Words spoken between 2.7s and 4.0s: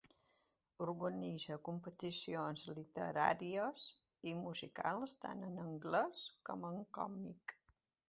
literàries